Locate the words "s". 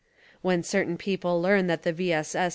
2.11-2.33, 2.33-2.49